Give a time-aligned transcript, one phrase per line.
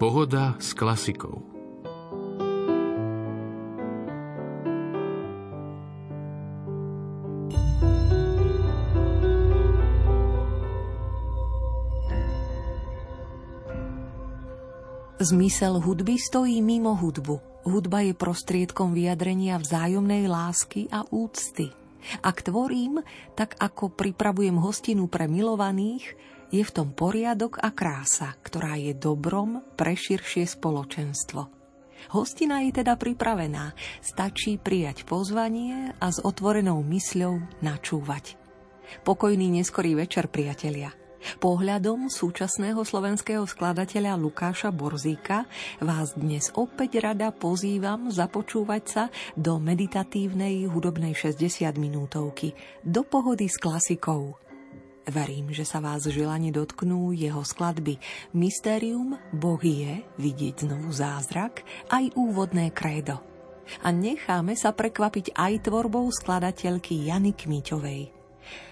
[0.00, 1.44] Pohoda s klasikou.
[15.20, 17.68] Zmysel hudby stojí mimo hudbu.
[17.68, 21.68] Hudba je prostriedkom vyjadrenia vzájomnej lásky a úcty.
[22.24, 23.04] Ak tvorím,
[23.36, 26.16] tak ako pripravujem hostinu pre milovaných,
[26.50, 31.60] je v tom poriadok a krása, ktorá je dobrom pre širšie spoločenstvo.
[32.10, 38.34] Hostina je teda pripravená, stačí prijať pozvanie a s otvorenou mysľou načúvať.
[39.06, 40.90] Pokojný neskorý večer, priatelia.
[41.20, 45.44] Pohľadom súčasného slovenského skladateľa Lukáša Borzíka
[45.76, 49.04] vás dnes opäť rada pozývam započúvať sa
[49.36, 54.40] do meditatívnej hudobnej 60 minútovky, do pohody s klasikou.
[55.08, 57.96] Verím, že sa vás želanie dotknú jeho skladby
[58.36, 63.20] Mysterium, Boh je, vidieť znovu zázrak, aj úvodné krédo.
[63.86, 68.02] A necháme sa prekvapiť aj tvorbou skladateľky Jany Kmíťovej–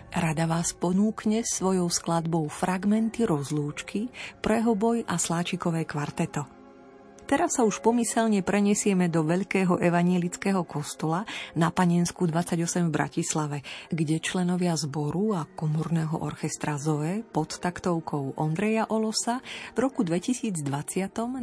[0.08, 4.08] Rada vás ponúkne svojou skladbou fragmenty rozlúčky,
[4.40, 6.57] prehoboj a sláčikové kvarteto.
[7.28, 13.58] Teraz sa už pomyselne prenesieme do veľkého evanielického kostola na Panensku 28 v Bratislave,
[13.92, 19.44] kde členovia zboru a komorného orchestra Zoe pod taktovkou Ondreja Olosa
[19.76, 20.64] v roku 2020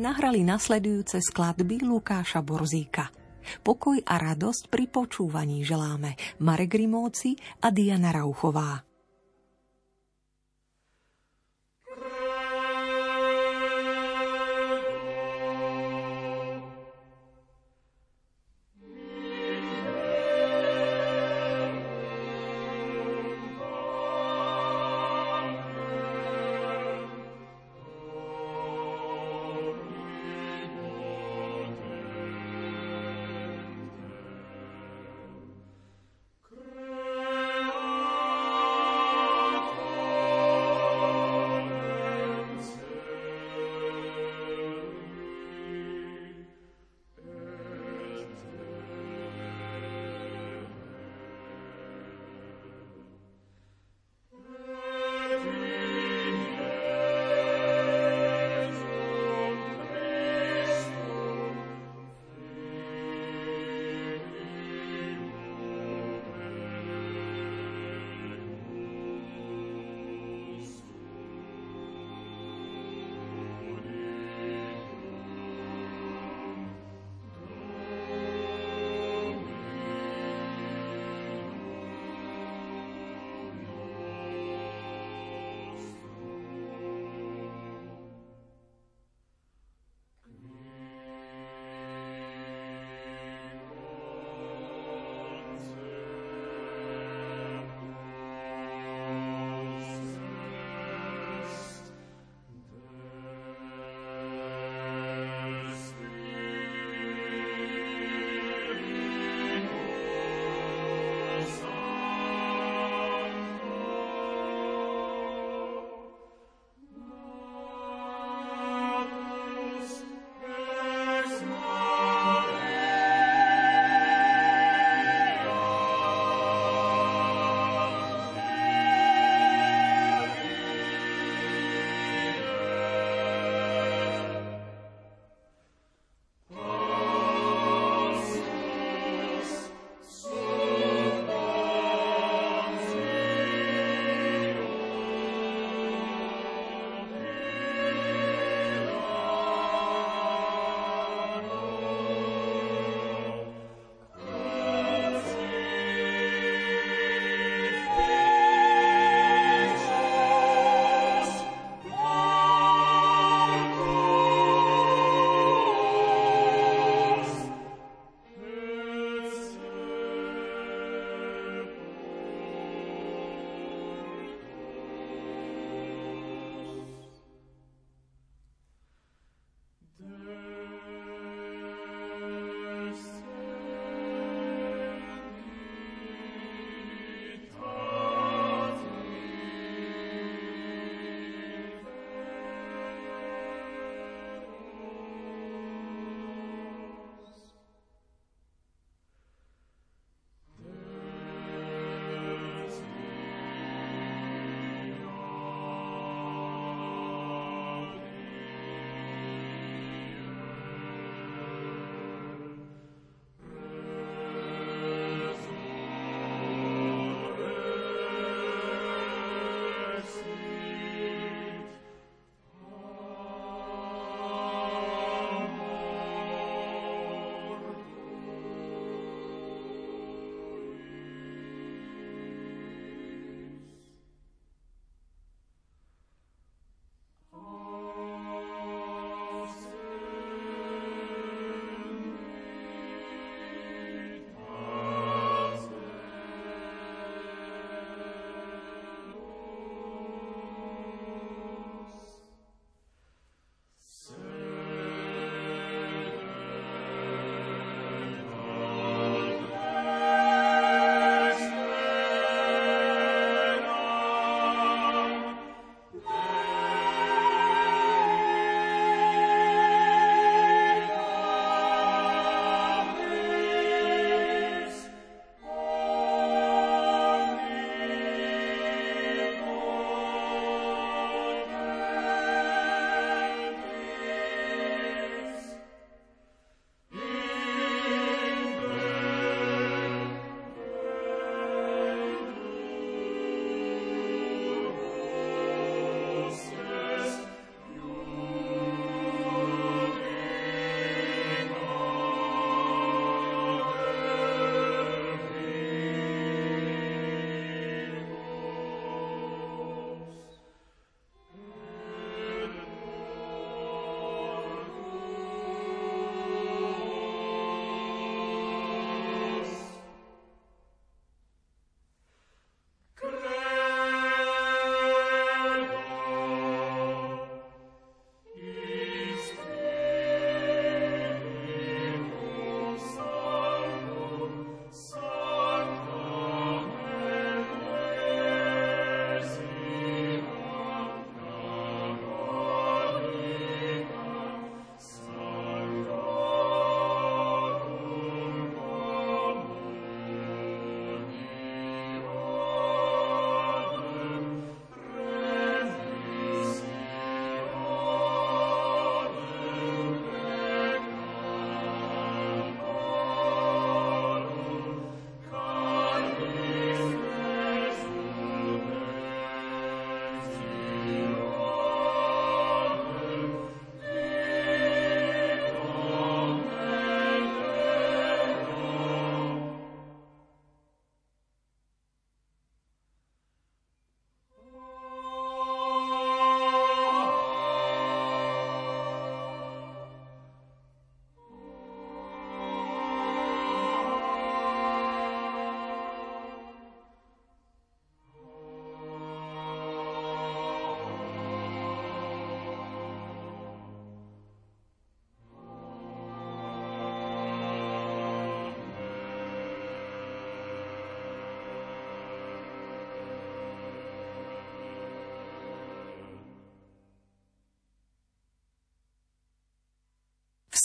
[0.01, 3.05] nahrali nasledujúce skladby Lukáša Borzíka–
[3.61, 8.94] Pokoj a radosť pri počúvaní želáme Marek Rimóci a Diana Rauchová.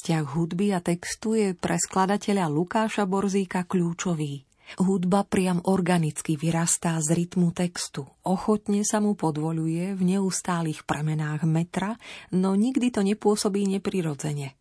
[0.01, 4.49] Vzťah hudby a textu je pre skladateľa Lukáša Borzíka kľúčový.
[4.81, 8.09] Hudba priam organicky vyrastá z rytmu textu.
[8.25, 12.01] Ochotne sa mu podvoluje v neustálých premenách metra,
[12.33, 14.57] no nikdy to nepôsobí neprirodzene.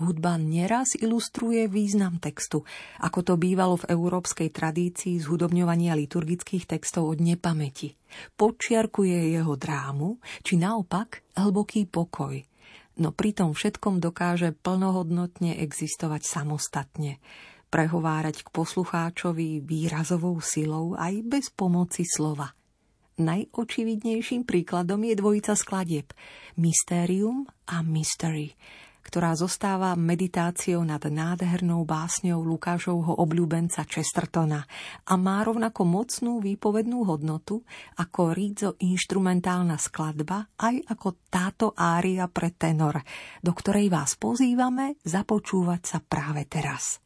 [0.00, 2.64] Hudba neraz ilustruje význam textu,
[3.04, 7.92] ako to bývalo v európskej tradícii zhudobňovania liturgických textov od nepamäti.
[8.40, 12.40] Počiarkuje jeho drámu, či naopak hlboký pokoj–
[13.00, 17.22] no pri tom všetkom dokáže plnohodnotne existovať samostatne,
[17.72, 22.52] prehovárať k poslucháčovi výrazovou silou aj bez pomoci slova.
[23.20, 26.16] Najočividnejším príkladom je dvojica skladieb.
[26.56, 28.56] Mysterium a Mystery,
[29.02, 34.62] ktorá zostáva meditáciou nad nádhernou básňou Lukášovho obľúbenca Chestertona
[35.04, 37.66] a má rovnako mocnú výpovednú hodnotu
[37.98, 43.02] ako rídzo inštrumentálna skladba aj ako táto ária pre tenor,
[43.42, 47.01] do ktorej vás pozývame započúvať sa práve teraz.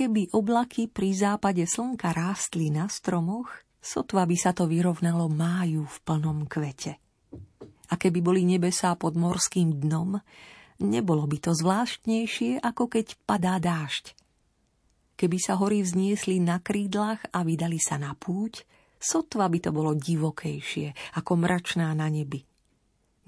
[0.00, 3.52] Keby oblaky pri západe slnka rástli na stromoch,
[3.84, 6.96] sotva by sa to vyrovnalo máju v plnom kvete.
[7.92, 10.16] A keby boli nebesá pod morským dnom,
[10.80, 14.16] nebolo by to zvláštnejšie, ako keď padá dážď.
[15.20, 18.64] Keby sa hory vzniesli na krídlach a vydali sa na púť,
[18.96, 22.40] sotva by to bolo divokejšie, ako mračná na nebi.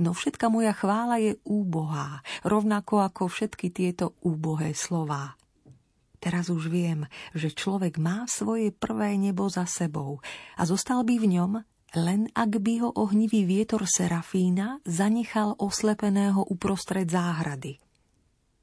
[0.01, 5.37] No všetka moja chvála je úbohá, rovnako ako všetky tieto úbohé slová.
[6.23, 10.23] Teraz už viem, že človek má svoje prvé nebo za sebou
[10.55, 11.53] a zostal by v ňom,
[11.99, 17.83] len ak by ho ohnivý vietor Serafína zanechal oslepeného uprostred záhrady.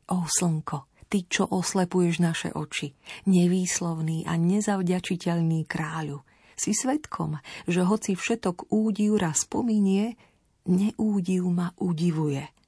[0.07, 2.95] O slnko, ty, čo oslepuješ naše oči,
[3.27, 6.23] nevýslovný a nezavďačiteľný kráľu,
[6.55, 10.15] si svetkom, že hoci všetok údiv raz pominie,
[10.63, 12.58] neúdiv ma udivuje.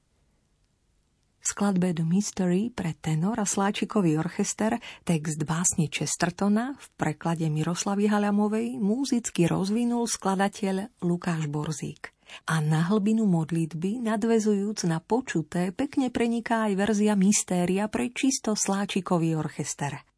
[1.42, 8.06] V skladbe The Mystery pre tenor a sláčikový orchester text básne Chestertona v preklade Miroslavy
[8.06, 12.14] Halamovej múzicky rozvinul skladateľ Lukáš Borzík.
[12.46, 19.34] A na hlbinu modlitby, nadvezujúc na počuté, pekne preniká aj verzia Mystéria pre čisto sláčikový
[19.34, 20.11] orchester.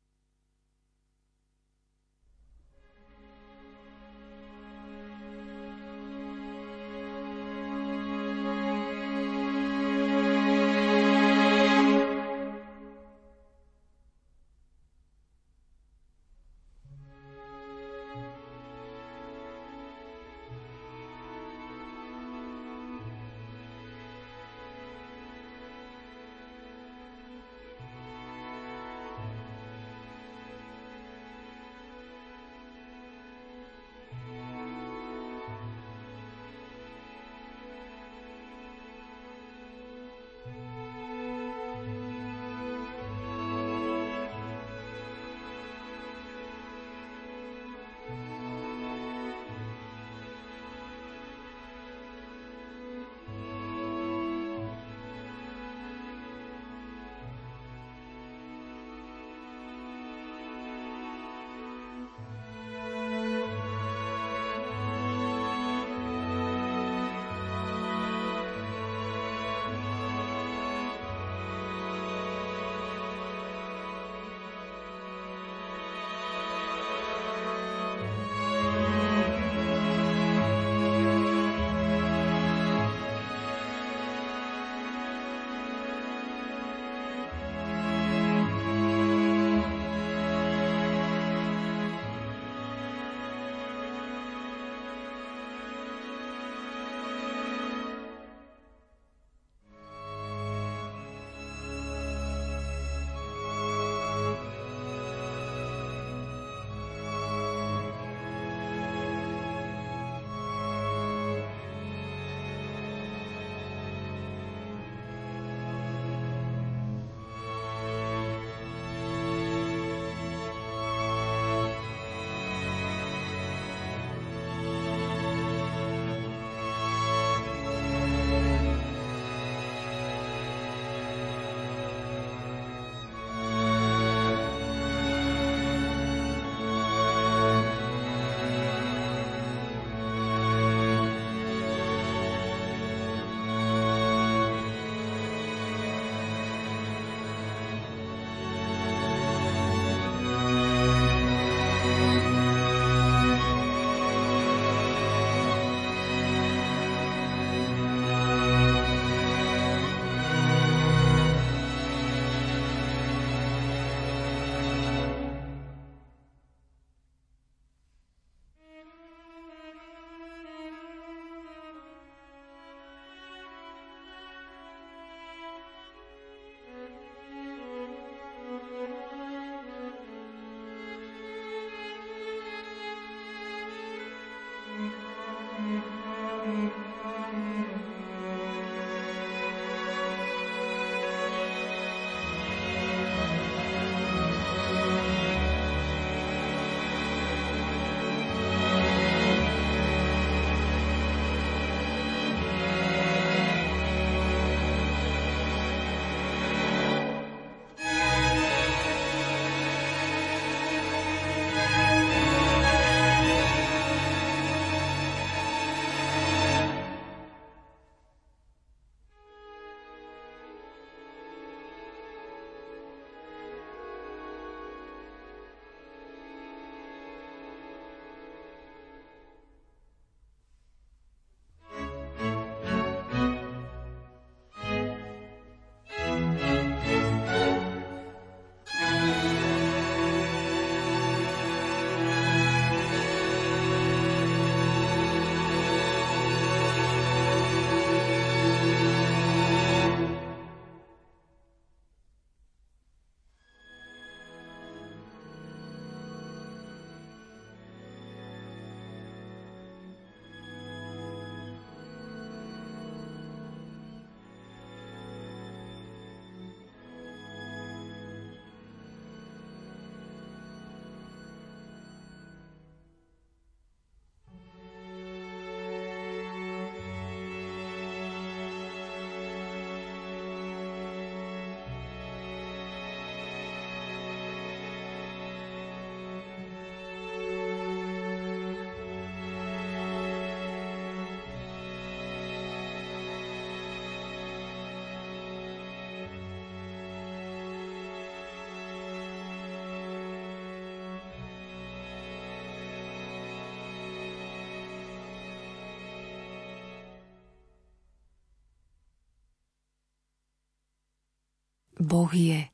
[311.84, 312.48] Boh je.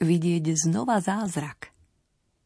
[0.00, 1.68] Vidieť znova zázrak.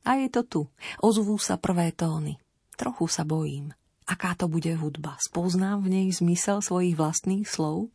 [0.03, 0.63] A je to tu.
[0.99, 2.37] Ozvú sa prvé tóny.
[2.75, 3.71] Trochu sa bojím.
[4.05, 5.17] Aká to bude hudba?
[5.23, 7.89] Spoznám v nej zmysel svojich vlastných slov?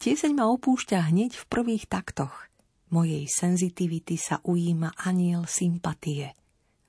[0.00, 2.50] Tieseň ma opúšťa hneď v prvých taktoch.
[2.90, 6.32] Mojej senzitivity sa ujíma aniel sympatie–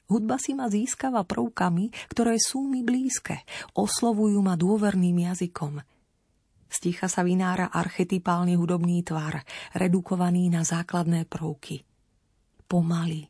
[0.05, 3.41] Hudba si ma získava prvkami, ktoré sú mi blízke,
[3.73, 5.81] oslovujú ma dôverným jazykom.
[6.65, 9.41] Sticha sa vynára archetypálny hudobný tvar,
[9.77, 11.85] redukovaný na základné prvky.
[12.65, 13.29] Pomaly,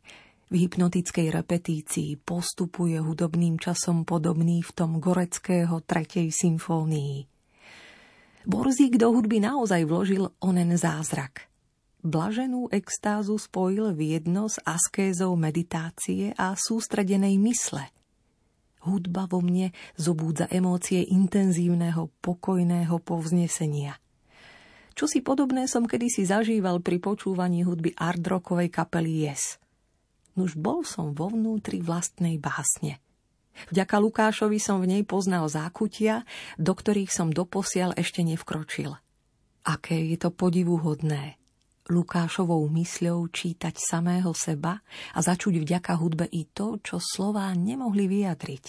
[0.50, 7.16] v hypnotickej repetícii postupuje hudobným časom podobný v tom goreckého tretej symfónii.
[8.46, 11.42] Borzík do hudby naozaj vložil onen zázrak–
[12.06, 17.90] blaženú extázu spojil v jedno s askézou meditácie a sústredenej mysle.
[18.86, 23.98] Hudba vo mne zobúdza emócie intenzívneho, pokojného povznesenia.
[24.96, 29.60] Čo si podobné som kedysi zažíval pri počúvaní hudby ardrokovej kapely Yes.
[30.38, 33.04] Nuž bol som vo vnútri vlastnej básne.
[33.72, 36.28] Vďaka Lukášovi som v nej poznal zákutia,
[36.60, 38.96] do ktorých som doposiaľ ešte nevkročil.
[39.66, 41.36] Aké je to podivuhodné–
[41.86, 44.82] Lukášovou mysľou čítať samého seba
[45.14, 48.66] a začuť vďaka hudbe i to, čo slová nemohli vyjadriť.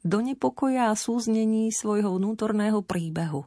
[0.00, 3.44] Do nepokoja a súznení svojho vnútorného príbehu,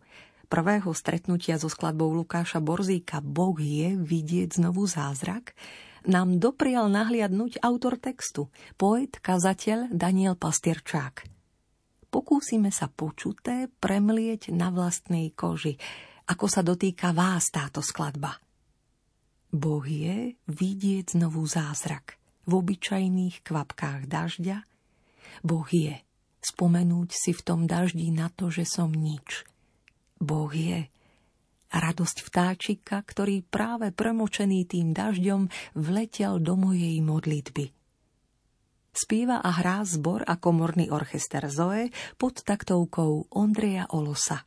[0.53, 5.57] prvého stretnutia so skladbou Lukáša Borzíka Boh je vidieť znovu zázrak,
[6.05, 11.25] nám doprial nahliadnúť autor textu, poet, kazateľ Daniel Pastierčák.
[12.13, 15.81] Pokúsime sa počuté premlieť na vlastnej koži,
[16.27, 18.39] ako sa dotýka vás táto skladba.
[19.53, 22.17] Boh je vidieť znovu zázrak
[22.49, 24.65] v obyčajných kvapkách dažďa.
[25.45, 26.01] Boh je
[26.43, 29.47] spomenúť si v tom daždi na to, že som nič.
[30.19, 30.89] Boh je
[31.73, 37.73] radosť vtáčika, ktorý práve premočený tým dažďom vletel do mojej modlitby.
[38.93, 44.45] Spíva a hrá zbor a komorný orchester Zoe pod taktovkou Ondreja Olosa.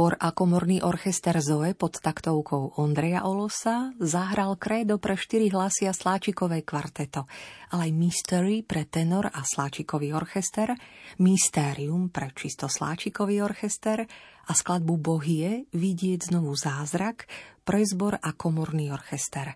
[0.00, 6.64] Zbor a komorný orchester Zoe pod taktovkou Ondreja Olosa zahral krédo pre štyri hlasia sláčikové
[6.64, 7.28] kvarteto,
[7.68, 10.72] ale aj Mystery pre tenor a sláčikový orchester,
[11.20, 14.08] Mysterium pre čisto sláčikový orchester
[14.48, 17.28] a skladbu Bohie Vidieť znovu zázrak
[17.68, 19.52] pre zbor a komorný orchester.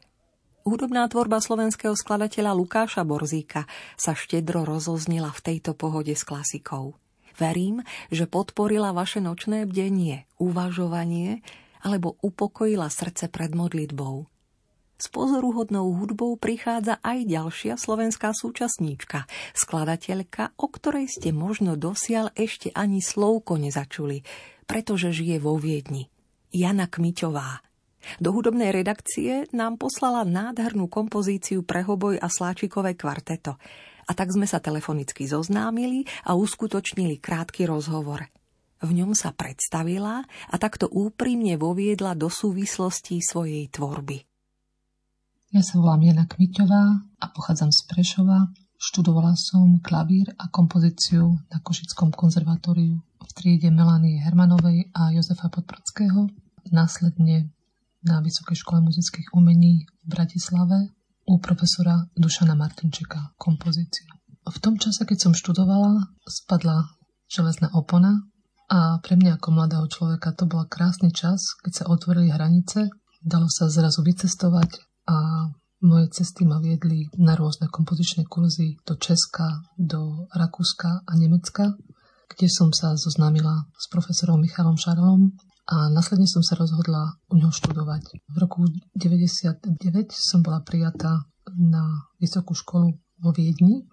[0.69, 3.65] Hudobná tvorba slovenského skladateľa Lukáša Borzíka
[3.97, 7.01] sa štedro rozoznila v tejto pohode s klasikou.
[7.35, 7.83] Verím,
[8.15, 11.43] že podporila vaše nočné bdenie, uvažovanie
[11.83, 14.31] alebo upokojila srdce pred modlitbou.
[14.95, 22.71] S pozoruhodnou hudbou prichádza aj ďalšia slovenská súčasníčka, skladateľka, o ktorej ste možno dosiaľ ešte
[22.73, 24.23] ani slovko nezačuli,
[24.71, 26.09] pretože žije vo Viedni.
[26.55, 27.67] Jana Kmiťová.
[28.23, 33.59] Do hudobnej redakcie nám poslala nádhernú kompozíciu pre hoboj a sláčikové kvarteto–
[34.05, 38.29] a tak sme sa telefonicky zoznámili a uskutočnili krátky rozhovor.
[38.85, 44.21] V ňom sa predstavila a takto úprimne voviedla do súvislostí svojej tvorby.
[45.55, 46.85] Ja sa volám Jana Kmiťová
[47.23, 48.51] a pochádzam z Prešova.
[48.75, 56.29] Študovala som klavír a kompozíciu na Košickom konzervatóriu v triede Melanie Hermanovej a Jozefa Podbrodského.
[56.75, 57.55] Následne
[58.05, 60.93] na Vysokej škole muzických umení v Bratislave
[61.27, 64.07] u profesora Dušana Martinčeka kompozíciu.
[64.45, 66.85] V tom čase, keď som študovala, spadla
[67.29, 68.29] železná opona
[68.69, 72.93] a pre mňa ako mladého človeka to bol krásny čas, keď sa otvorili hranice,
[73.25, 75.49] dalo sa zrazu vycestovať a
[75.85, 81.77] moje cesty ma viedli na rôzne kompozičné kurzy do Česka, do Rakúska a Nemecka,
[82.29, 87.49] kde som sa zoznámila s profesorom Michalom Šarlom a následne som sa rozhodla u neho
[87.49, 88.21] študovať.
[88.29, 89.73] V roku 99
[90.13, 91.25] som bola prijatá
[91.57, 93.89] na vysokú školu vo Viedni,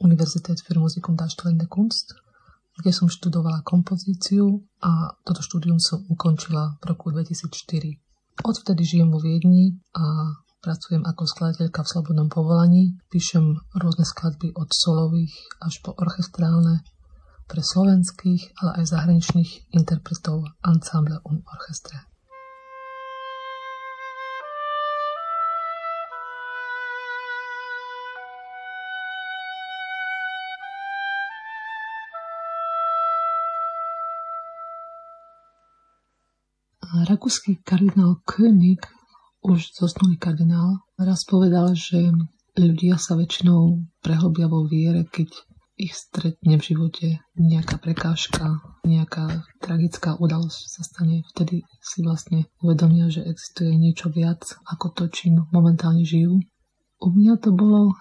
[0.00, 2.16] Universität für Musik und Darstellende Kunst,
[2.80, 8.42] kde som študovala kompozíciu a toto štúdium som ukončila v roku 2004.
[8.42, 10.32] Odvtedy žijem vo Viedni a
[10.64, 12.96] pracujem ako skladateľka v slobodnom povolaní.
[13.12, 16.80] Píšem rôzne skladby od solových až po orchestrálne
[17.46, 22.12] pre slovenských, ale aj zahraničných interpretov Ensemble und Orchestre.
[36.92, 38.84] Rakúsky kardinál König,
[39.42, 41.98] už zosnulý kardinál, raz povedal, že
[42.54, 45.51] ľudia sa väčšinou prehlbia vo viere, keď
[45.82, 53.10] ich stretne v živote nejaká prekážka, nejaká tragická udalosť sa stane, vtedy si vlastne uvedomia,
[53.10, 56.38] že existuje niečo viac ako to, čím momentálne žijú.
[57.02, 57.98] U mňa to bolo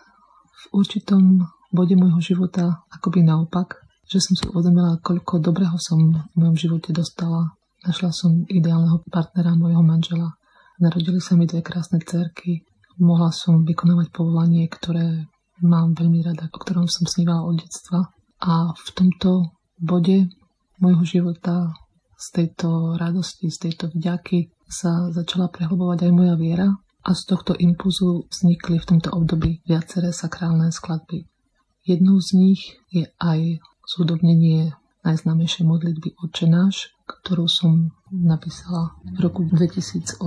[0.53, 6.35] v určitom bode môjho života akoby naopak, že som si uvedomila, koľko dobrého som v
[6.37, 7.57] mojom živote dostala.
[7.81, 10.37] Našla som ideálneho partnera môjho manžela.
[10.77, 12.61] Narodili sa mi dve krásne cerky.
[13.01, 15.30] Mohla som vykonávať povolanie, ktoré
[15.61, 18.09] mám veľmi rada, o ktorom som snívala od detstva.
[18.41, 20.29] A v tomto bode
[20.81, 21.73] môjho života
[22.17, 26.67] z tejto radosti, z tejto vďaky sa začala prehlbovať aj moja viera
[27.01, 31.25] a z tohto impulzu vznikli v tomto období viaceré sakrálne skladby.
[31.81, 32.61] Jednou z nich
[32.93, 33.57] je aj
[33.89, 40.21] zúdobnenie najznámejšej modlitby Oče náš, ktorú som napísala v roku 2018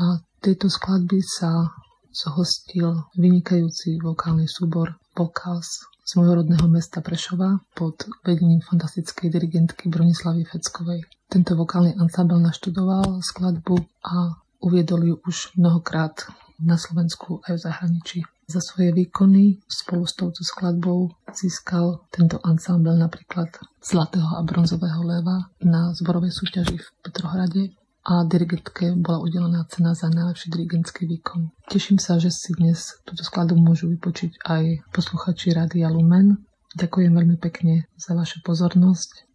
[0.00, 0.04] a
[0.40, 1.68] tieto skladby sa
[2.12, 10.48] zhostil vynikajúci vokálny súbor Vokals z môjho rodného mesta Prešova pod vedením fantastickej dirigentky Bronislavy
[10.48, 11.04] Feckovej.
[11.28, 13.76] Tento vokálny ansábel naštudoval skladbu
[14.08, 16.16] a uviedol ju už mnohokrát
[16.58, 18.18] na Slovensku aj v zahraničí.
[18.48, 23.52] Za svoje výkony spolu s touto skladbou získal tento ansábel napríklad
[23.84, 27.76] Zlatého a bronzového leva na zborovej súťaži v Petrohrade
[28.08, 31.52] a dirigentke bola udelená cena za najlepší dirigentský výkon.
[31.68, 36.40] Teším sa, že si dnes túto skladu môžu vypočiť aj posluchači Rádia Lumen.
[36.72, 39.27] Ďakujem veľmi pekne za vašu pozornosť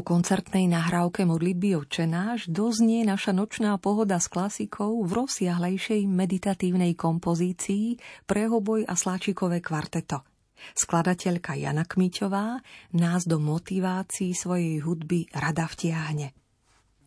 [0.00, 8.00] Po koncertnej nahrávke modlitby Očenáš doznie naša nočná pohoda s klasikou v rozsiahlejšej meditatívnej kompozícii
[8.24, 10.24] pre hoboj a sláčikové kvarteto.
[10.72, 12.64] Skladateľka Jana Kmiťová
[12.96, 16.32] nás do motivácií svojej hudby rada vtiahne.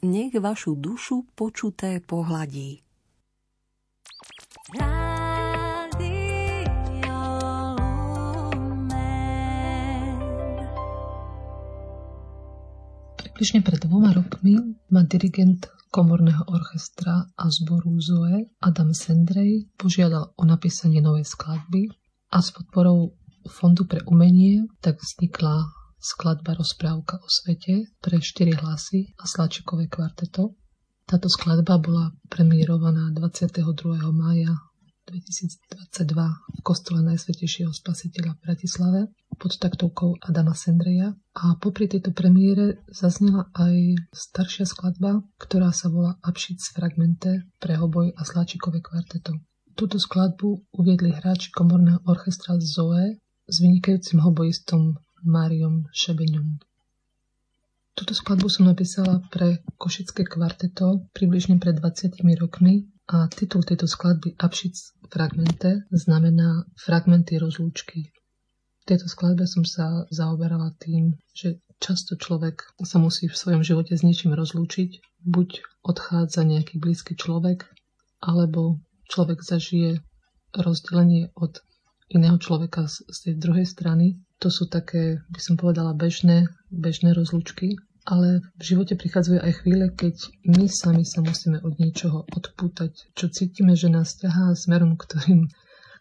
[0.06, 2.78] Nech vašu dušu počuté pohladí.
[13.44, 14.56] Približne pred dvoma rokmi
[14.88, 21.92] ma dirigent komorného orchestra a zboru Zoe Adam Sendrej požiadal o napísanie novej skladby
[22.32, 23.20] a s podporou
[23.52, 25.60] Fondu pre umenie tak vznikla
[26.00, 30.56] skladba Rozprávka o svete pre štyri hlasy a Slačikové kvarteto.
[31.04, 33.60] Táto skladba bola premiérovaná 22.
[34.16, 34.56] mája
[35.08, 36.16] 2022
[36.58, 39.02] v kostole Najsvetejšieho spasiteľa v Bratislave
[39.36, 46.16] pod taktovkou Adama Sendreja a popri tejto premiére zaznela aj staršia skladba, ktorá sa volá
[46.24, 49.44] Abšit fragmente pre hoboj a sláčikové kvarteto.
[49.74, 53.18] Túto skladbu uviedli hráči komorného orchestra Zoe
[53.50, 54.96] s vynikajúcim hobojistom
[55.26, 56.62] Máriom Šebeňom.
[57.94, 64.34] Túto skladbu som napísala pre Košické kvarteto približne pred 20 rokmi a titul tejto skladby
[64.42, 68.10] Abšic fragmente znamená fragmenty rozlúčky.
[68.82, 73.94] V tejto skladbe som sa zaoberala tým, že často človek sa musí v svojom živote
[73.94, 75.22] s niečím rozlúčiť.
[75.30, 77.70] Buď odchádza nejaký blízky človek,
[78.18, 78.82] alebo
[79.14, 80.02] človek zažije
[80.58, 81.62] rozdelenie od
[82.10, 84.18] iného človeka z, z tej druhej strany.
[84.42, 89.86] To sú také, by som povedala, bežné, bežné rozlúčky, ale v živote prichádzajú aj chvíle,
[89.96, 95.48] keď my sami sa musíme od niečoho odpútať, čo cítime, že nás ťahá smerom, ktorým,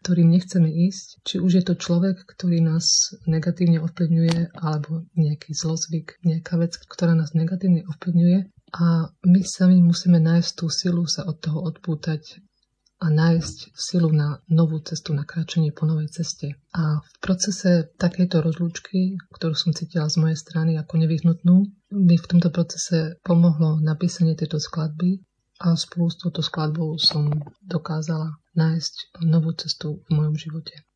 [0.02, 1.22] ktorým nechceme ísť.
[1.22, 7.14] Či už je to človek, ktorý nás negatívne ovplyvňuje, alebo nejaký zlozvyk, nejaká vec, ktorá
[7.14, 8.50] nás negatívne ovplyvňuje.
[8.72, 12.42] A my sami musíme nájsť tú silu sa od toho odpútať
[13.02, 16.54] a nájsť silu na novú cestu, na kráčanie po novej ceste.
[16.70, 21.66] A v procese takejto rozlúčky, ktorú som cítila z mojej strany ako nevyhnutnú,
[21.98, 25.18] mi v tomto procese pomohlo napísanie tejto skladby
[25.66, 27.26] a spolu s touto skladbou som
[27.58, 30.86] dokázala nájsť novú cestu v mojom živote.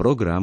[0.00, 0.38] программ